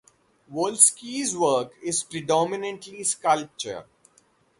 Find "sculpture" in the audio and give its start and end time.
3.03-3.85